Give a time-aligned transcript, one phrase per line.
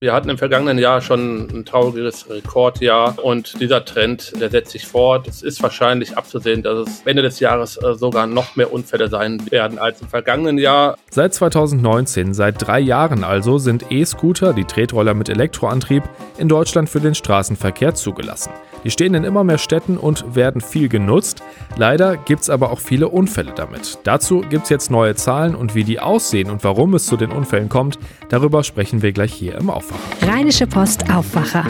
[0.00, 4.86] Wir hatten im vergangenen Jahr schon ein trauriges Rekordjahr und dieser Trend, der setzt sich
[4.86, 5.26] fort.
[5.26, 9.50] Es ist wahrscheinlich abzusehen, dass es Ende des Jahres äh, sogar noch mehr Unfälle sein
[9.50, 10.96] werden als im vergangenen Jahr.
[11.10, 16.04] Seit 2019, seit drei Jahren also, sind E-Scooter, die Tretroller mit Elektroantrieb,
[16.38, 18.52] in Deutschland für den Straßenverkehr zugelassen.
[18.88, 21.42] Die stehen in immer mehr Städten und werden viel genutzt.
[21.76, 23.98] Leider gibt es aber auch viele Unfälle damit.
[24.04, 27.30] Dazu gibt es jetzt neue Zahlen und wie die aussehen und warum es zu den
[27.30, 27.98] Unfällen kommt,
[28.30, 30.26] darüber sprechen wir gleich hier im Aufwacher.
[30.26, 31.66] Rheinische Post Aufwacher.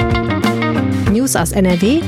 [1.11, 2.03] News aus NRW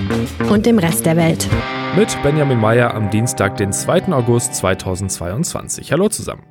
[0.49, 1.49] und dem Rest der Welt.
[1.97, 4.13] Mit Benjamin Meyer am Dienstag, den 2.
[4.13, 5.91] August 2022.
[5.91, 6.45] Hallo zusammen.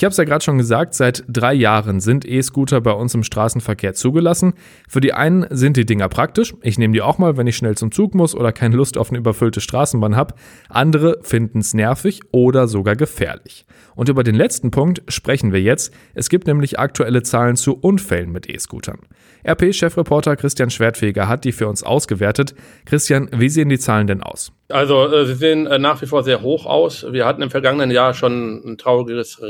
[0.00, 3.22] Ich habe es ja gerade schon gesagt, seit drei Jahren sind E-Scooter bei uns im
[3.22, 4.54] Straßenverkehr zugelassen.
[4.88, 6.54] Für die einen sind die Dinger praktisch.
[6.62, 9.10] Ich nehme die auch mal, wenn ich schnell zum Zug muss oder keine Lust auf
[9.10, 10.36] eine überfüllte Straßenbahn habe.
[10.70, 13.66] Andere finden es nervig oder sogar gefährlich.
[13.94, 15.92] Und über den letzten Punkt sprechen wir jetzt.
[16.14, 19.00] Es gibt nämlich aktuelle Zahlen zu Unfällen mit E-Scootern.
[19.46, 22.54] RP-Chefreporter Christian Schwertfeger hat die für uns ausgewertet.
[22.86, 24.52] Christian, wie sehen die Zahlen denn aus?
[24.70, 27.06] Also äh, sie sehen äh, nach wie vor sehr hoch aus.
[27.10, 29.42] Wir hatten im vergangenen Jahr schon ein trauriges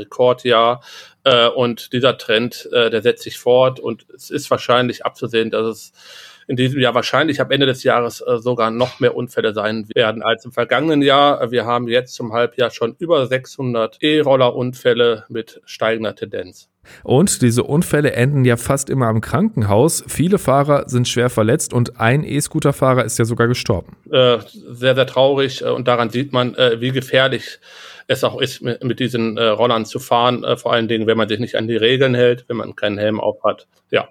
[0.43, 0.81] Rekordjahr
[1.23, 5.65] äh, und dieser Trend, äh, der setzt sich fort und es ist wahrscheinlich abzusehen, dass
[5.65, 5.93] es
[6.51, 10.21] in diesem Jahr wahrscheinlich am Ende des Jahres äh, sogar noch mehr Unfälle sein werden
[10.21, 11.49] als im vergangenen Jahr.
[11.49, 16.67] Wir haben jetzt zum Halbjahr schon über 600 E-Roller-Unfälle mit steigender Tendenz.
[17.03, 20.03] Und diese Unfälle enden ja fast immer am Krankenhaus.
[20.07, 23.95] Viele Fahrer sind schwer verletzt und ein E-Scooter-Fahrer ist ja sogar gestorben.
[24.11, 27.59] Äh, sehr, sehr traurig äh, und daran sieht man, äh, wie gefährlich
[28.07, 30.43] es auch ist, mit, mit diesen äh, Rollern zu fahren.
[30.43, 32.97] Äh, vor allen Dingen, wenn man sich nicht an die Regeln hält, wenn man keinen
[32.97, 33.67] Helm auf hat.
[33.89, 34.09] Ja,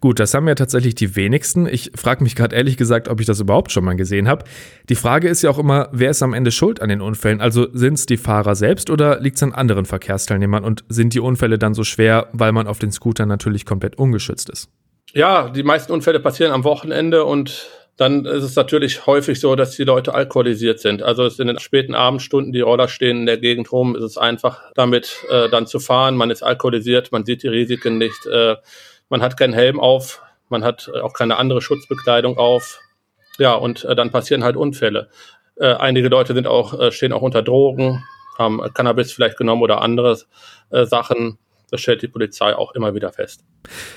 [0.00, 1.66] Gut, das haben ja tatsächlich die wenigsten.
[1.66, 4.44] Ich frage mich gerade ehrlich gesagt, ob ich das überhaupt schon mal gesehen habe.
[4.88, 7.40] Die Frage ist ja auch immer, wer ist am Ende schuld an den Unfällen?
[7.40, 10.64] Also sind es die Fahrer selbst oder liegt es an anderen Verkehrsteilnehmern?
[10.64, 14.50] Und sind die Unfälle dann so schwer, weil man auf den Scootern natürlich komplett ungeschützt
[14.50, 14.68] ist?
[15.14, 19.76] Ja, die meisten Unfälle passieren am Wochenende und dann ist es natürlich häufig so, dass
[19.76, 21.02] die Leute alkoholisiert sind.
[21.02, 24.62] Also in den späten Abendstunden, die Roller stehen in der Gegend rum, ist es einfach
[24.74, 26.16] damit äh, dann zu fahren.
[26.16, 28.26] Man ist alkoholisiert, man sieht die Risiken nicht.
[28.26, 28.56] Äh,
[29.12, 32.80] man hat keinen Helm auf, man hat äh, auch keine andere Schutzbekleidung auf.
[33.38, 35.10] Ja, und äh, dann passieren halt Unfälle.
[35.56, 38.02] Äh, einige Leute sind auch, äh, stehen auch unter Drogen,
[38.38, 40.18] haben Cannabis vielleicht genommen oder andere
[40.70, 41.38] äh, Sachen.
[41.70, 43.44] Das stellt die Polizei auch immer wieder fest.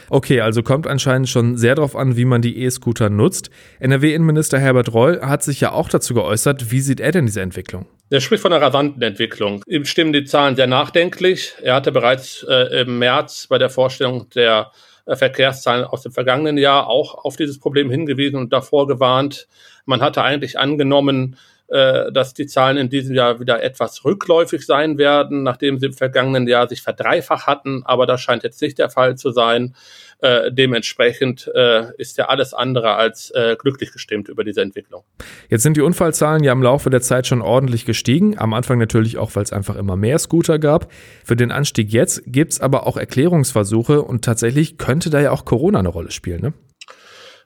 [0.09, 3.49] Okay, also kommt anscheinend schon sehr darauf an, wie man die E-Scooter nutzt.
[3.79, 6.71] NRW-Innenminister Herbert Reul hat sich ja auch dazu geäußert.
[6.71, 7.85] Wie sieht er denn diese Entwicklung?
[8.09, 9.63] Er spricht von einer rasanten Entwicklung.
[9.67, 11.53] Ihm stimmen die Zahlen sehr nachdenklich.
[11.61, 14.71] Er hatte bereits äh, im März bei der Vorstellung der
[15.07, 19.47] Verkehrszahlen aus dem vergangenen Jahr auch auf dieses Problem hingewiesen und davor gewarnt.
[19.85, 24.97] Man hatte eigentlich angenommen, äh, dass die Zahlen in diesem Jahr wieder etwas rückläufig sein
[24.97, 27.83] werden, nachdem sie im vergangenen Jahr sich verdreifacht hatten.
[27.85, 29.73] Aber das scheint jetzt nicht der Fall zu sein.
[30.19, 35.03] Äh, dementsprechend äh, ist er alles andere als äh, glücklich gestimmt über diese Entwicklung.
[35.49, 38.37] Jetzt sind die Unfallzahlen ja im Laufe der Zeit schon ordentlich gestiegen.
[38.39, 40.91] Am Anfang natürlich auch, weil es einfach immer mehr Scooter gab.
[41.23, 45.43] Für den Anstieg jetzt gibt es aber auch Erklärungsversuche und tatsächlich könnte da ja auch
[45.43, 46.53] Corona eine Rolle spielen, ne?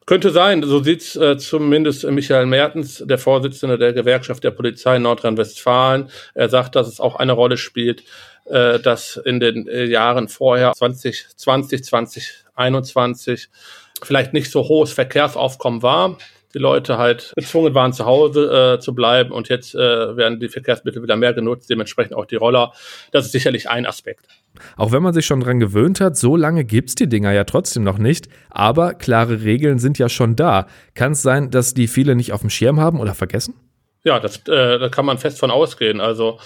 [0.05, 6.09] Könnte sein, so sieht's äh, zumindest Michael Mertens, der Vorsitzende der Gewerkschaft der Polizei Nordrhein-Westfalen.
[6.33, 8.03] Er sagt, dass es auch eine Rolle spielt,
[8.45, 13.49] äh, dass in den äh, Jahren vorher 2020, 2021
[14.01, 16.17] vielleicht nicht so hohes Verkehrsaufkommen war.
[16.53, 19.77] Die Leute halt gezwungen waren, zu Hause äh, zu bleiben und jetzt äh,
[20.17, 22.73] werden die Verkehrsmittel wieder mehr genutzt, dementsprechend auch die Roller.
[23.11, 24.25] Das ist sicherlich ein Aspekt.
[24.75, 27.83] Auch wenn man sich schon dran gewöhnt hat, so lange gibt's die Dinger ja trotzdem
[27.83, 30.67] noch nicht, aber klare Regeln sind ja schon da.
[30.95, 33.53] Kann es sein, dass die viele nicht auf dem Schirm haben oder vergessen?
[34.03, 36.01] Ja, das, äh, da kann man fest von ausgehen.
[36.01, 36.39] Also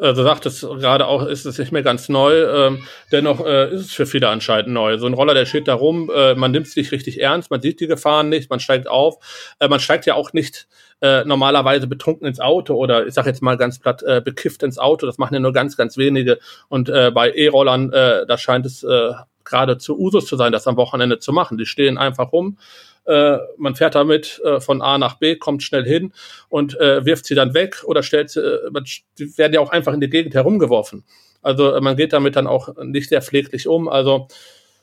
[0.00, 2.44] äh, du sagtest gerade auch, ist es nicht mehr ganz neu.
[2.44, 4.98] Ähm, dennoch äh, ist es für viele anscheinend neu.
[4.98, 7.60] So ein Roller, der steht da rum, äh, man nimmt es nicht richtig ernst, man
[7.60, 9.16] sieht die Gefahren nicht, man steigt auf.
[9.58, 10.68] Äh, man steigt ja auch nicht
[11.00, 14.78] äh, normalerweise betrunken ins Auto oder ich sag jetzt mal ganz platt äh, bekifft ins
[14.78, 15.06] Auto.
[15.06, 16.38] Das machen ja nur ganz, ganz wenige.
[16.68, 19.12] Und äh, bei E-Rollern, äh, da scheint es äh,
[19.44, 21.58] gerade zu Usus zu sein, das am Wochenende zu machen.
[21.58, 22.58] Die stehen einfach rum
[23.06, 26.12] äh, man fährt damit äh, von A nach B, kommt schnell hin
[26.48, 28.70] und äh, wirft sie dann weg oder stellt sie, äh,
[29.18, 31.04] die werden ja auch einfach in die Gegend herumgeworfen.
[31.42, 33.88] Also äh, man geht damit dann auch nicht sehr pfleglich um.
[33.88, 34.28] Also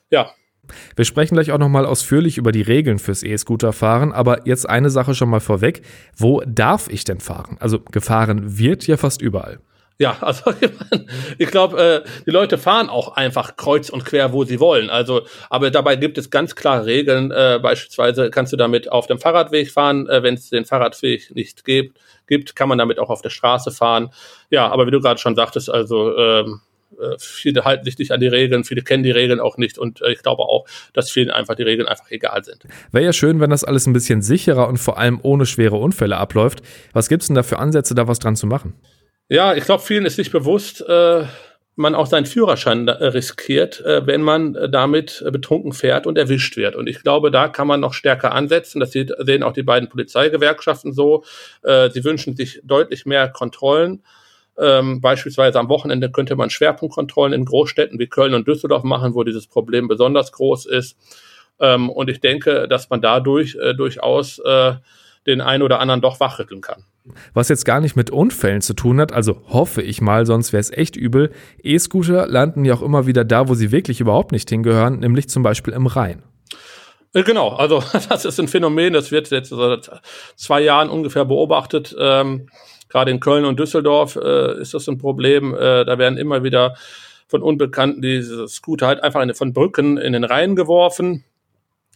[0.09, 0.31] ja,
[0.95, 5.13] wir sprechen gleich auch nochmal ausführlich über die Regeln fürs E-Scooter-Fahren, aber jetzt eine Sache
[5.13, 5.81] schon mal vorweg.
[6.15, 7.57] Wo darf ich denn fahren?
[7.59, 9.59] Also gefahren wird ja fast überall.
[9.97, 10.53] Ja, also
[11.38, 14.89] ich glaube, äh, die Leute fahren auch einfach kreuz und quer, wo sie wollen.
[14.89, 17.31] Also, aber dabei gibt es ganz klare Regeln.
[17.31, 21.65] Äh, beispielsweise kannst du damit auf dem Fahrradweg fahren, äh, wenn es den Fahrradweg nicht
[21.65, 24.09] gibt, gibt, kann man damit auch auf der Straße fahren.
[24.50, 26.62] Ja, aber wie du gerade schon sagtest, also ähm,
[27.00, 30.01] äh, viele halten sich nicht an die Regeln, viele kennen die Regeln auch nicht und
[30.01, 32.65] äh, ich glaube auch, dass vielen einfach die Regeln einfach egal sind.
[32.91, 36.18] Wäre ja schön, wenn das alles ein bisschen sicherer und vor allem ohne schwere Unfälle
[36.18, 36.62] abläuft.
[36.94, 38.74] Was gibt es denn da für Ansätze, da was dran zu machen?
[39.30, 41.24] Ja, ich glaube, vielen ist nicht bewusst, äh,
[41.75, 46.75] man auch seinen Führerschein riskiert, äh, wenn man äh, damit betrunken fährt und erwischt wird.
[46.75, 48.80] Und ich glaube, da kann man noch stärker ansetzen.
[48.80, 51.24] Das sehen auch die beiden Polizeigewerkschaften so.
[51.63, 54.04] Äh, sie wünschen sich deutlich mehr Kontrollen.
[54.57, 59.24] Ähm, beispielsweise am Wochenende könnte man Schwerpunktkontrollen in Großstädten wie Köln und Düsseldorf machen, wo
[59.24, 60.98] dieses Problem besonders groß ist.
[61.60, 64.75] Ähm, und ich denke, dass man dadurch äh, durchaus äh,
[65.27, 66.83] den einen oder anderen doch wachrütteln kann.
[67.33, 70.62] Was jetzt gar nicht mit Unfällen zu tun hat, also hoffe ich mal, sonst wäre
[70.62, 71.31] es echt übel.
[71.62, 75.44] E-Scooter landen ja auch immer wieder da, wo sie wirklich überhaupt nicht hingehören, nämlich zum
[75.44, 76.24] Beispiel im Rhein.
[77.13, 79.89] Äh, genau, also das ist ein Phänomen, das wird jetzt seit
[80.36, 81.95] zwei Jahren ungefähr beobachtet.
[82.00, 82.50] Ähm,
[82.89, 85.56] gerade in Köln und Düsseldorf äh, ist das ein Problem.
[85.56, 86.75] Äh, da werden immer wieder
[87.27, 91.24] von Unbekannten diese Scooter halt einfach von Brücken in den Rhein geworfen.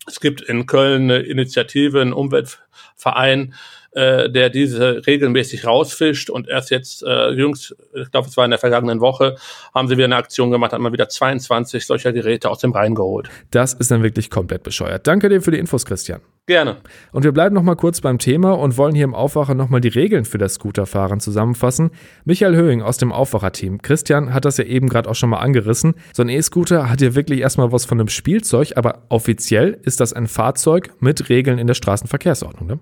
[0.10, 3.54] Es gibt in Köln eine Initiative, einen Umweltverein,
[3.92, 8.52] äh, der diese regelmäßig rausfischt und erst jetzt äh, jüngst, ich glaube, es war in
[8.52, 9.36] der vergangenen Woche,
[9.74, 12.96] haben sie wieder eine Aktion gemacht, haben mal wieder 22 solcher Geräte aus dem Rhein
[12.96, 13.30] geholt.
[13.52, 15.08] Das ist dann wirklich komplett bescheuert.
[15.08, 16.22] Danke dir für die Infos, Christian.
[16.46, 16.78] Gerne.
[17.12, 19.82] Und wir bleiben noch mal kurz beim Thema und wollen hier im Aufwacher noch mal
[19.82, 21.92] die Regeln für das Scooterfahren zusammenfassen.
[22.26, 23.84] Michael Höhing aus dem Aufwacher-Team.
[23.84, 25.94] Christian hat das ja eben gerade auch schon mal angerissen.
[26.12, 30.12] So ein E-Scooter hat ja wirklich erstmal was von einem Spielzeug, aber offiziell ist das
[30.12, 32.80] ein Fahrzeug mit Regeln in der Straßenverkehrsordnung, ne?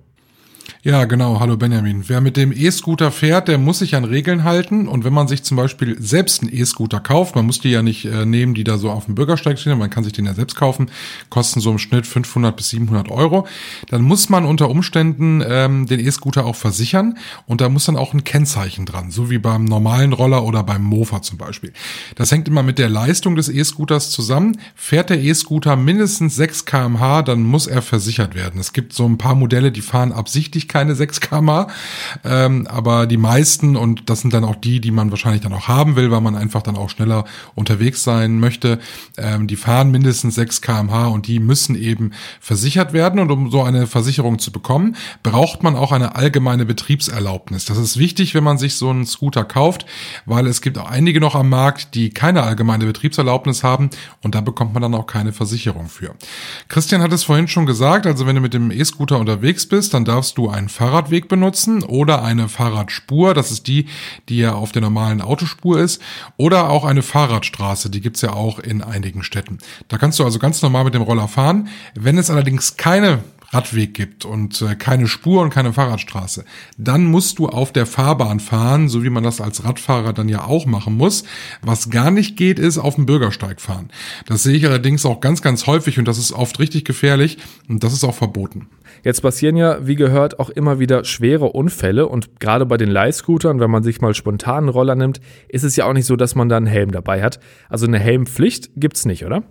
[0.88, 1.42] Ja, genau.
[1.42, 2.08] Hallo Benjamin.
[2.08, 4.88] Wer mit dem E-Scooter fährt, der muss sich an Regeln halten.
[4.88, 8.06] Und wenn man sich zum Beispiel selbst einen E-Scooter kauft, man muss die ja nicht
[8.06, 10.56] äh, nehmen, die da so auf dem Bürgersteig stehen, man kann sich den ja selbst
[10.56, 10.90] kaufen,
[11.30, 13.46] kosten so im Schnitt 500 bis 700 Euro,
[13.90, 17.18] dann muss man unter Umständen ähm, den E-Scooter auch versichern
[17.48, 20.86] und da muss dann auch ein Kennzeichen dran, so wie beim normalen Roller oder beim
[20.86, 21.74] Mofa zum Beispiel.
[22.16, 24.58] Das hängt immer mit der Leistung des E-Scooters zusammen.
[24.74, 28.58] Fährt der E-Scooter mindestens 6 kmh, dann muss er versichert werden.
[28.58, 31.68] Es gibt so ein paar Modelle, die fahren absichtlich keine 6 km
[32.24, 35.68] ähm, aber die meisten, und das sind dann auch die, die man wahrscheinlich dann auch
[35.68, 37.26] haben will, weil man einfach dann auch schneller
[37.56, 38.80] unterwegs sein möchte,
[39.18, 43.20] ähm, die fahren mindestens 6 kmh und die müssen eben versichert werden.
[43.20, 47.66] Und um so eine Versicherung zu bekommen, braucht man auch eine allgemeine Betriebserlaubnis.
[47.66, 49.86] Das ist wichtig, wenn man sich so einen Scooter kauft,
[50.26, 53.90] weil es gibt auch einige noch am Markt, die keine allgemeine Betriebserlaubnis haben
[54.22, 56.16] und da bekommt man dann auch keine Versicherung für.
[56.68, 60.06] Christian hat es vorhin schon gesagt, also wenn du mit dem E-Scooter unterwegs bist, dann
[60.06, 63.88] darfst du ein einen Fahrradweg benutzen oder eine Fahrradspur, das ist die,
[64.28, 66.02] die ja auf der normalen Autospur ist,
[66.36, 69.60] oder auch eine Fahrradstraße, die gibt's ja auch in einigen Städten.
[69.88, 71.70] Da kannst du also ganz normal mit dem Roller fahren.
[71.96, 73.20] Wenn es allerdings keine
[73.52, 76.44] Radweg gibt und äh, keine Spur und keine Fahrradstraße,
[76.78, 80.44] dann musst du auf der Fahrbahn fahren, so wie man das als Radfahrer dann ja
[80.44, 81.24] auch machen muss.
[81.62, 83.90] Was gar nicht geht, ist auf dem Bürgersteig fahren.
[84.26, 87.38] Das sehe ich allerdings auch ganz, ganz häufig und das ist oft richtig gefährlich
[87.70, 88.68] und das ist auch verboten.
[89.04, 93.60] Jetzt passieren ja, wie gehört, auch immer wieder schwere Unfälle und gerade bei den Leihscootern,
[93.60, 96.36] wenn man sich mal spontan einen Roller nimmt, ist es ja auch nicht so, dass
[96.36, 97.40] man da einen Helm dabei hat.
[97.70, 99.44] Also eine Helmpflicht gibt's nicht, oder?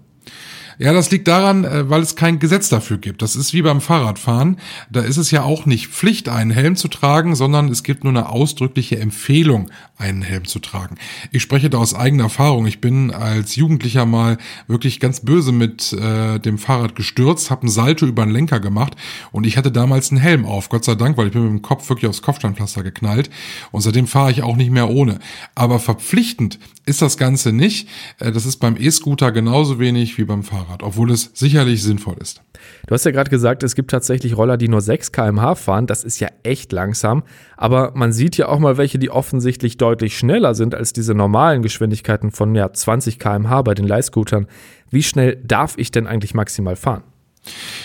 [0.79, 3.23] Ja, das liegt daran, äh, weil es kein Gesetz dafür gibt.
[3.23, 4.59] Das ist wie beim Fahrradfahren.
[4.91, 8.13] Da ist es ja auch nicht Pflicht, einen Helm zu tragen, sondern es gibt nur
[8.13, 10.97] eine ausdrückliche Empfehlung, einen Helm zu tragen.
[11.33, 12.67] Ich spreche da aus eigener Erfahrung.
[12.67, 14.37] Ich bin als Jugendlicher mal
[14.67, 18.97] wirklich ganz böse mit äh, dem Fahrrad gestürzt, habe einen Salto über den Lenker gemacht
[19.33, 21.63] und ich hatte damals einen Helm auf, Gott sei Dank, weil ich bin mit dem
[21.63, 23.31] Kopf wirklich aufs Kopfsteinpflaster geknallt
[23.73, 25.19] und seitdem fahre ich auch nicht mehr ohne.
[25.55, 27.89] Aber verpflichtend ist das Ganze nicht.
[28.19, 32.43] Äh, das ist beim E-Scooter genauso wenig wie beim Fahrrad, obwohl es sicherlich sinnvoll ist.
[32.87, 35.87] Du hast ja gerade gesagt, es gibt tatsächlich Roller, die nur 6 km/h fahren.
[35.87, 37.23] Das ist ja echt langsam.
[37.57, 41.63] Aber man sieht ja auch mal welche, die offensichtlich deutlich schneller sind als diese normalen
[41.63, 44.47] Geschwindigkeiten von ja, 20 km/h bei den Leihscootern.
[44.91, 47.03] Wie schnell darf ich denn eigentlich maximal fahren?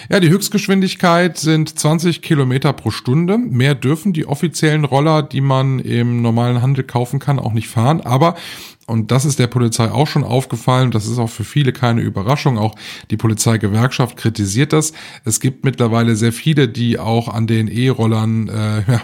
[0.09, 3.37] Ja, die Höchstgeschwindigkeit sind 20 Kilometer pro Stunde.
[3.37, 8.01] Mehr dürfen die offiziellen Roller, die man im normalen Handel kaufen kann, auch nicht fahren.
[8.01, 8.35] Aber
[8.87, 10.91] und das ist der Polizei auch schon aufgefallen.
[10.91, 12.57] Das ist auch für viele keine Überraschung.
[12.57, 12.75] Auch
[13.09, 14.93] die Polizeigewerkschaft kritisiert das.
[15.23, 19.01] Es gibt mittlerweile sehr viele, die auch an den E-Rollern äh, ja,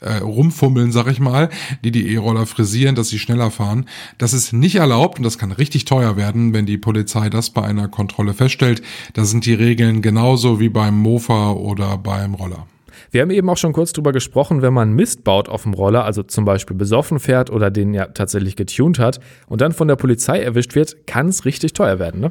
[0.00, 1.48] äh, rumfummeln, sag ich mal,
[1.84, 3.86] die die E-Roller frisieren, dass sie schneller fahren.
[4.18, 7.62] Das ist nicht erlaubt und das kann richtig teuer werden, wenn die Polizei das bei
[7.62, 8.82] einer Kontrolle feststellt.
[9.14, 12.66] Da sind die Regeln genauso wie beim Mofa oder beim Roller.
[13.10, 16.04] Wir haben eben auch schon kurz drüber gesprochen, wenn man Mist baut auf dem Roller,
[16.04, 19.96] also zum Beispiel besoffen fährt oder den ja tatsächlich getuned hat und dann von der
[19.96, 22.30] Polizei erwischt wird, kann es richtig teuer werden, ne?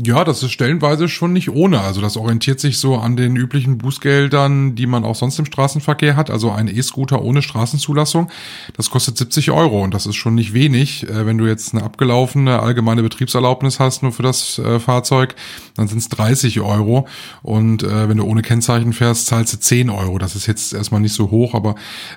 [0.00, 1.80] Ja, das ist stellenweise schon nicht ohne.
[1.80, 6.14] Also das orientiert sich so an den üblichen Bußgeldern, die man auch sonst im Straßenverkehr
[6.14, 6.30] hat.
[6.30, 8.30] Also ein E-Scooter ohne Straßenzulassung,
[8.76, 11.02] das kostet 70 Euro und das ist schon nicht wenig.
[11.08, 15.34] Äh, wenn du jetzt eine abgelaufene allgemeine Betriebserlaubnis hast nur für das äh, Fahrzeug,
[15.74, 17.08] dann sind es 30 Euro.
[17.42, 20.18] Und äh, wenn du ohne Kennzeichen fährst, zahlst du 10 Euro.
[20.18, 21.74] Das ist jetzt erstmal nicht so hoch, aber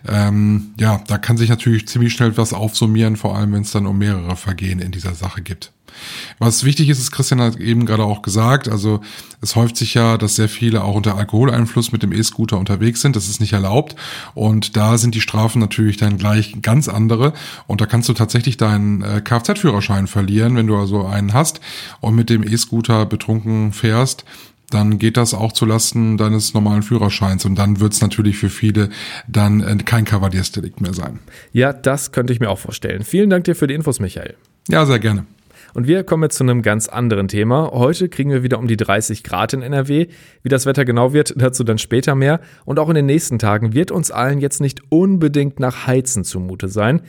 [0.07, 3.87] ähm, ja, da kann sich natürlich ziemlich schnell was aufsummieren, vor allem wenn es dann
[3.87, 5.71] um mehrere Vergehen in dieser Sache gibt.
[6.39, 9.01] Was wichtig ist, ist Christian hat eben gerade auch gesagt, also
[9.41, 13.15] es häuft sich ja, dass sehr viele auch unter Alkoholeinfluss mit dem E-Scooter unterwegs sind.
[13.15, 13.95] Das ist nicht erlaubt.
[14.33, 17.33] Und da sind die Strafen natürlich dann gleich ganz andere.
[17.67, 21.59] Und da kannst du tatsächlich deinen äh, Kfz-Führerschein verlieren, wenn du also einen hast
[21.99, 24.25] und mit dem E-Scooter betrunken fährst
[24.73, 28.89] dann geht das auch zulasten deines normalen Führerscheins und dann wird es natürlich für viele
[29.27, 31.19] dann äh, kein Kavaliersdelikt mehr sein.
[31.53, 33.03] Ja, das könnte ich mir auch vorstellen.
[33.03, 34.35] Vielen Dank dir für die Infos, Michael.
[34.69, 35.25] Ja, sehr gerne.
[35.73, 37.71] Und wir kommen jetzt zu einem ganz anderen Thema.
[37.71, 40.07] Heute kriegen wir wieder um die 30 Grad in NRW.
[40.43, 42.39] Wie das Wetter genau wird, dazu dann später mehr.
[42.65, 46.67] Und auch in den nächsten Tagen wird uns allen jetzt nicht unbedingt nach Heizen zumute
[46.67, 47.01] sein.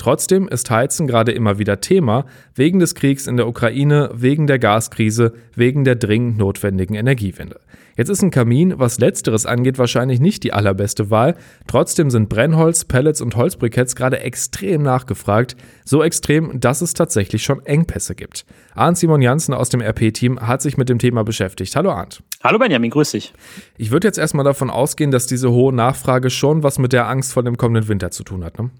[0.00, 4.58] Trotzdem ist Heizen gerade immer wieder Thema, wegen des Kriegs in der Ukraine, wegen der
[4.58, 7.60] Gaskrise, wegen der dringend notwendigen Energiewende.
[7.98, 11.36] Jetzt ist ein Kamin, was letzteres angeht, wahrscheinlich nicht die allerbeste Wahl.
[11.66, 15.54] Trotzdem sind Brennholz, Pellets und Holzbriketts gerade extrem nachgefragt.
[15.84, 18.46] So extrem, dass es tatsächlich schon Engpässe gibt.
[18.74, 21.76] Arndt Simon Janssen aus dem RP-Team hat sich mit dem Thema beschäftigt.
[21.76, 22.22] Hallo Arndt.
[22.42, 23.34] Hallo Benjamin, grüß dich.
[23.76, 27.34] Ich würde jetzt erstmal davon ausgehen, dass diese hohe Nachfrage schon was mit der Angst
[27.34, 28.58] vor dem kommenden Winter zu tun hat.
[28.58, 28.70] Ne?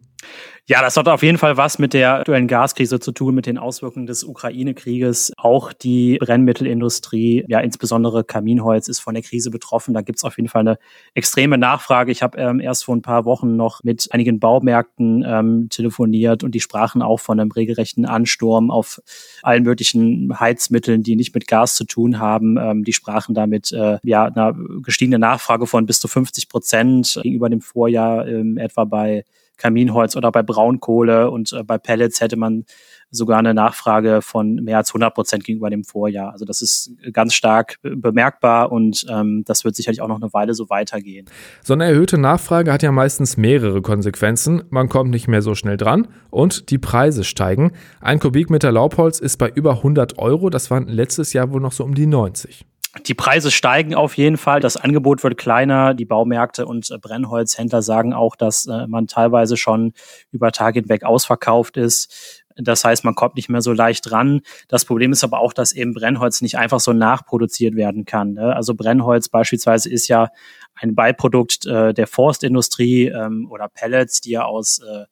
[0.71, 3.59] Ja, das hat auf jeden Fall was mit der aktuellen Gaskrise zu tun, mit den
[3.59, 5.33] Auswirkungen des Ukraine-Krieges.
[5.37, 9.95] Auch die Brennmittelindustrie, ja insbesondere Kaminholz, ist von der Krise betroffen.
[9.95, 10.79] Da gibt's auf jeden Fall eine
[11.15, 12.13] extreme Nachfrage.
[12.13, 16.55] Ich habe ähm, erst vor ein paar Wochen noch mit einigen Baumärkten ähm, telefoniert und
[16.55, 19.03] die sprachen auch von einem regelrechten Ansturm auf
[19.43, 22.57] allen möglichen Heizmitteln, die nicht mit Gas zu tun haben.
[22.59, 27.51] Ähm, die sprachen damit äh, ja einer gestiegenen Nachfrage von bis zu 50 Prozent gegenüber
[27.51, 29.25] dem Vorjahr ähm, etwa bei
[29.61, 32.65] Kaminholz oder bei Braunkohle und äh, bei Pellets hätte man
[33.11, 36.33] sogar eine Nachfrage von mehr als 100 Prozent gegenüber dem Vorjahr.
[36.33, 40.55] Also das ist ganz stark bemerkbar und ähm, das wird sicherlich auch noch eine Weile
[40.55, 41.27] so weitergehen.
[41.63, 44.63] So eine erhöhte Nachfrage hat ja meistens mehrere Konsequenzen.
[44.71, 47.73] Man kommt nicht mehr so schnell dran und die Preise steigen.
[48.01, 50.49] Ein Kubikmeter Laubholz ist bei über 100 Euro.
[50.49, 52.65] Das waren letztes Jahr wohl noch so um die 90.
[53.07, 57.83] Die Preise steigen auf jeden Fall, das Angebot wird kleiner, die Baumärkte und äh, Brennholzhändler
[57.83, 59.93] sagen auch, dass äh, man teilweise schon
[60.33, 62.43] über Tage hinweg ausverkauft ist.
[62.57, 64.41] Das heißt, man kommt nicht mehr so leicht ran.
[64.67, 68.35] Das Problem ist aber auch, dass eben Brennholz nicht einfach so nachproduziert werden kann.
[68.35, 68.55] Ne?
[68.55, 70.29] Also Brennholz beispielsweise ist ja
[70.75, 75.05] ein Beiprodukt äh, der Forstindustrie ähm, oder Pellets, die ja aus äh,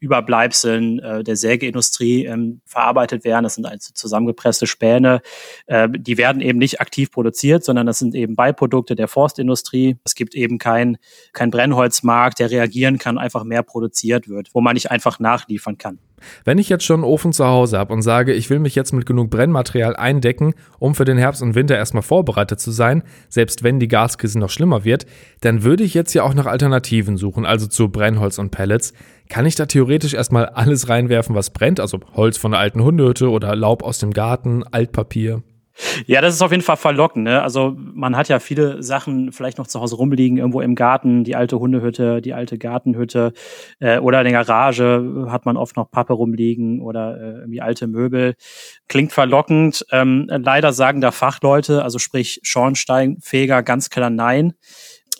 [0.00, 3.44] Überbleibseln äh, der Sägeindustrie ähm, verarbeitet werden.
[3.44, 5.20] Das sind also zusammengepresste Späne.
[5.66, 9.98] Äh, die werden eben nicht aktiv produziert, sondern das sind eben Beiprodukte der Forstindustrie.
[10.04, 10.96] Es gibt eben kein,
[11.32, 15.98] kein Brennholzmarkt, der reagieren kann, einfach mehr produziert wird, wo man nicht einfach nachliefern kann.
[16.44, 18.92] Wenn ich jetzt schon einen Ofen zu Hause habe und sage, ich will mich jetzt
[18.92, 23.62] mit genug Brennmaterial eindecken, um für den Herbst und Winter erstmal vorbereitet zu sein, selbst
[23.62, 25.06] wenn die Gaskrise noch schlimmer wird,
[25.40, 28.92] dann würde ich jetzt ja auch nach Alternativen suchen, also zu Brennholz und Pellets.
[29.28, 31.80] Kann ich da theoretisch erstmal alles reinwerfen, was brennt?
[31.80, 35.42] Also Holz von der alten Hundehütte oder Laub aus dem Garten, Altpapier?
[36.06, 37.24] Ja, das ist auf jeden Fall verlockend.
[37.24, 37.42] Ne?
[37.42, 41.36] Also man hat ja viele Sachen vielleicht noch zu Hause rumliegen, irgendwo im Garten, die
[41.36, 43.32] alte Hundehütte, die alte Gartenhütte
[43.80, 47.86] äh, oder in der Garage hat man oft noch Pappe rumliegen oder äh, irgendwie alte
[47.86, 48.34] Möbel.
[48.88, 49.84] Klingt verlockend.
[49.90, 54.54] Ähm, leider sagen da Fachleute, also sprich Schornsteinfeger, ganz klar nein.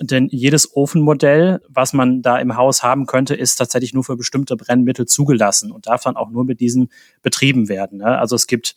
[0.03, 4.57] Denn jedes Ofenmodell, was man da im Haus haben könnte, ist tatsächlich nur für bestimmte
[4.57, 6.89] Brennmittel zugelassen und darf dann auch nur mit diesen
[7.21, 7.99] betrieben werden.
[7.99, 8.19] Ne?
[8.19, 8.77] Also es gibt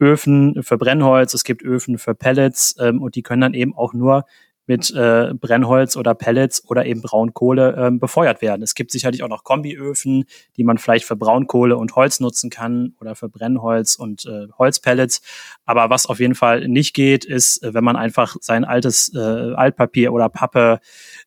[0.00, 3.92] Öfen für Brennholz, es gibt Öfen für Pellets ähm, und die können dann eben auch
[3.92, 4.24] nur
[4.66, 8.62] mit äh, Brennholz oder Pellets oder eben Braunkohle ähm, befeuert werden.
[8.62, 10.24] Es gibt sicherlich auch noch Kombiöfen,
[10.56, 15.20] die man vielleicht für Braunkohle und Holz nutzen kann oder für Brennholz und äh, Holzpellets.
[15.64, 19.18] Aber was auf jeden Fall nicht geht, ist, äh, wenn man einfach sein altes äh,
[19.18, 20.80] Altpapier oder Pappe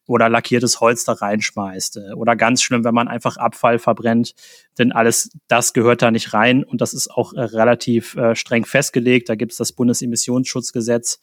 [0.07, 1.97] oder lackiertes Holz da reinschmeißt.
[1.97, 4.33] Äh, oder ganz schlimm, wenn man einfach Abfall verbrennt,
[4.79, 8.65] denn alles das gehört da nicht rein und das ist auch äh, relativ äh, streng
[8.65, 9.29] festgelegt.
[9.29, 11.19] Da gibt es das Bundesemissionsschutzgesetz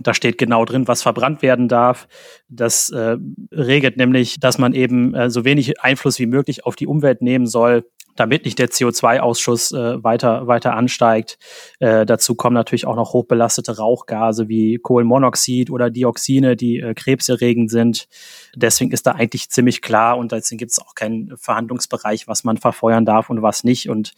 [0.00, 2.08] da steht genau drin, was verbrannt werden darf.
[2.48, 3.16] Das äh,
[3.52, 7.46] regelt nämlich, dass man eben äh, so wenig Einfluss wie möglich auf die Umwelt nehmen
[7.46, 7.84] soll.
[8.16, 11.38] Damit nicht der CO2-Ausschuss äh, weiter, weiter ansteigt.
[11.80, 17.70] Äh, dazu kommen natürlich auch noch hochbelastete Rauchgase wie Kohlenmonoxid oder Dioxine, die äh, krebserregend
[17.70, 18.06] sind.
[18.54, 22.56] Deswegen ist da eigentlich ziemlich klar und deswegen gibt es auch keinen Verhandlungsbereich, was man
[22.56, 23.88] verfeuern darf und was nicht.
[23.88, 24.12] Und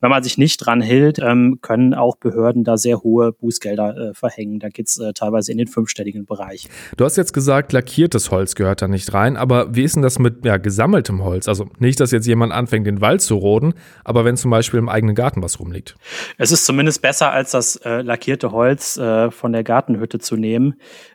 [0.00, 4.14] wenn man sich nicht dran hält, ähm, können auch Behörden da sehr hohe Bußgelder äh,
[4.14, 4.60] verhängen.
[4.60, 6.68] Da geht's äh, teilweise in den fünfstelligen Bereich.
[6.96, 10.18] Du hast jetzt gesagt, lackiertes Holz gehört da nicht rein, aber wie ist denn das
[10.18, 11.48] mit ja, gesammeltem Holz?
[11.48, 14.88] Also nicht, dass jetzt jemand anfängt, den Wald zu roden, aber wenn zum Beispiel im
[14.88, 15.96] eigenen Garten was rumliegt.
[16.38, 20.74] Es ist zumindest besser, als das äh, lackierte Holz äh, von der Gartenhütte zu nehmen.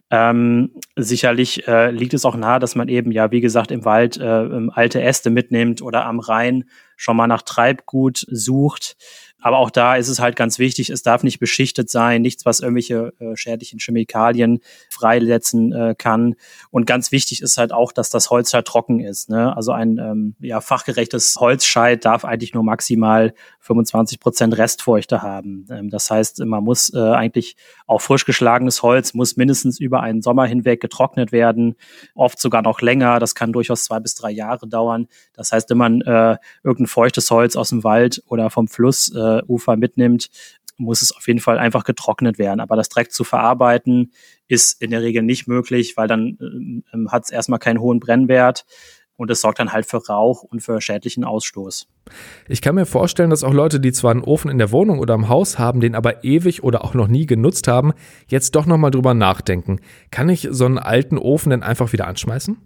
[0.10, 4.18] Ähm, sicherlich äh, liegt es auch nahe, dass man eben ja, wie gesagt, im Wald
[4.18, 6.66] äh, alte Äste mitnimmt oder am Rhein
[6.96, 8.96] schon mal nach Treibgut sucht.
[9.40, 12.60] Aber auch da ist es halt ganz wichtig, es darf nicht beschichtet sein, nichts, was
[12.60, 16.36] irgendwelche äh, schädlichen Chemikalien freisetzen äh, kann.
[16.72, 19.30] Und ganz wichtig ist halt auch, dass das Holz halt trocken ist.
[19.30, 19.56] Ne?
[19.56, 23.34] Also ein ähm, ja, fachgerechtes Holzscheit darf eigentlich nur maximal
[23.68, 25.68] 25 Prozent Restfeuchte haben.
[25.70, 27.56] Ähm, das heißt, man muss äh, eigentlich
[27.86, 31.76] auch frisch geschlagenes Holz muss mindestens über einen Sommer hinweg getrocknet werden,
[32.16, 33.20] oft sogar noch länger.
[33.20, 35.08] Das kann durchaus zwei bis drei Jahre dauern.
[35.34, 39.78] Das heißt, wenn man äh, irgendein feuchtes Holz aus dem Wald oder vom Flussufer äh,
[39.78, 40.30] mitnimmt,
[40.78, 42.60] muss es auf jeden Fall einfach getrocknet werden.
[42.60, 44.12] Aber das direkt zu verarbeiten
[44.48, 48.66] ist in der Regel nicht möglich, weil dann äh, hat es erstmal keinen hohen Brennwert
[49.18, 51.88] und es sorgt dann halt für Rauch und für schädlichen Ausstoß.
[52.48, 55.16] Ich kann mir vorstellen, dass auch Leute, die zwar einen Ofen in der Wohnung oder
[55.16, 57.94] im Haus haben, den aber ewig oder auch noch nie genutzt haben,
[58.28, 59.82] jetzt doch nochmal drüber nachdenken.
[60.12, 62.58] Kann ich so einen alten Ofen denn einfach wieder anschmeißen?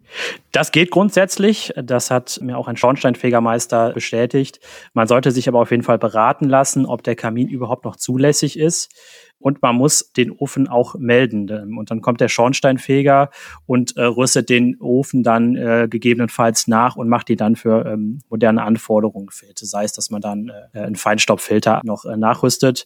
[0.52, 1.74] Das geht grundsätzlich.
[1.82, 4.60] Das hat mir auch ein Schornsteinfegermeister bestätigt.
[4.94, 8.60] Man sollte sich aber auf jeden Fall beraten lassen, ob der Kamin überhaupt noch zulässig
[8.60, 8.90] ist
[9.42, 11.50] und man muss den Ofen auch melden.
[11.78, 13.30] Und dann kommt der Schornsteinfeger
[13.66, 18.20] und äh, rüstet den Ofen dann äh, gegebenenfalls nach und macht die dann für ähm,
[18.30, 19.58] moderne Anforderungen fit.
[19.58, 22.86] Sei es, dass man dann äh, einen Feinstaubfilter noch äh, nachrüstet.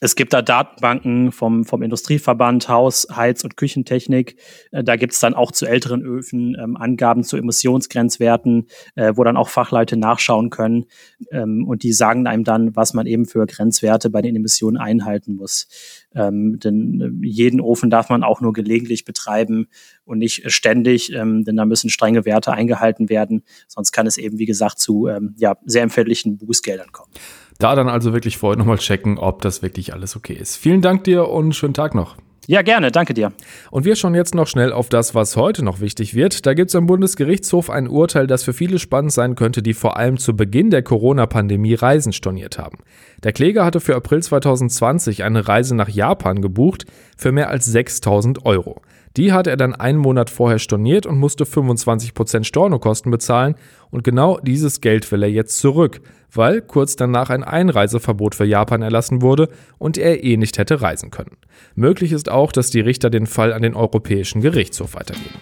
[0.00, 4.36] Es gibt da Datenbanken vom, vom Industrieverband Haus, Heiz- und Küchentechnik.
[4.70, 9.24] Äh, da gibt es dann auch zu älteren Öfen ähm, Angaben zu Emissionsgrenzwerten, äh, wo
[9.24, 10.86] dann auch Fachleute nachschauen können.
[11.30, 15.34] Ähm, und die sagen einem dann, was man eben für Grenzwerte bei den Emissionen einhalten
[15.34, 15.68] muss.
[16.14, 19.68] Ähm, denn äh, jeden Ofen darf man auch nur gelegentlich betreiben
[20.04, 23.42] und nicht ständig, ähm, denn da müssen strenge Werte eingehalten werden.
[23.66, 27.10] Sonst kann es eben, wie gesagt, zu ähm, ja, sehr empfindlichen Bußgeldern kommen.
[27.58, 30.56] Da dann also wirklich vorher nochmal checken, ob das wirklich alles okay ist.
[30.56, 32.16] Vielen Dank dir und schönen Tag noch.
[32.46, 33.32] Ja, gerne, danke dir.
[33.70, 36.46] Und wir schauen jetzt noch schnell auf das, was heute noch wichtig wird.
[36.46, 39.98] Da gibt es am Bundesgerichtshof ein Urteil, das für viele spannend sein könnte, die vor
[39.98, 42.78] allem zu Beginn der Corona-Pandemie Reisen storniert haben.
[43.22, 46.86] Der Kläger hatte für April 2020 eine Reise nach Japan gebucht
[47.18, 48.80] für mehr als 6000 Euro.
[49.18, 53.56] Die hatte er dann einen Monat vorher storniert und musste 25% Stornokosten bezahlen
[53.90, 56.00] und genau dieses Geld will er jetzt zurück,
[56.32, 61.10] weil kurz danach ein Einreiseverbot für Japan erlassen wurde und er eh nicht hätte reisen
[61.10, 61.36] können.
[61.74, 65.40] Möglich ist auch, dass die Richter den Fall an den Europäischen Gerichtshof weitergeben.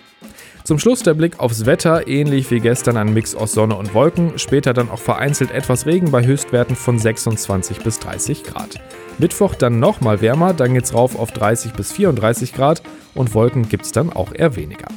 [0.66, 4.37] Zum Schluss der Blick aufs Wetter, ähnlich wie gestern ein Mix aus Sonne und Wolken,
[4.37, 8.81] später dann auch vereinzelt etwas Regen bei Höchstwerten von 26 bis 30 Grad.
[9.18, 12.83] Mittwoch dann nochmal wärmer, dann geht's rauf auf 30 bis 34 Grad
[13.14, 14.88] und Wolken gibt's dann auch eher weniger.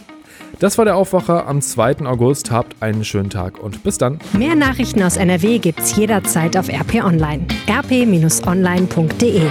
[0.57, 1.97] Das war der Aufwacher am 2.
[2.07, 2.49] August.
[2.49, 4.17] Habt einen schönen Tag und bis dann.
[4.33, 7.45] Mehr Nachrichten aus NRW gibt's jederzeit auf RP Online.
[7.69, 9.43] rp-online.de